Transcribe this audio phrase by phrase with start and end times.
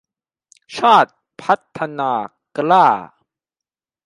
[0.77, 2.11] ชาติพัฒนา
[2.57, 2.85] กล้า